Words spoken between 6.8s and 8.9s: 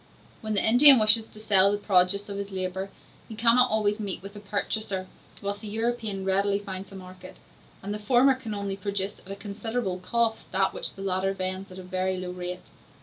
a market; and the former can only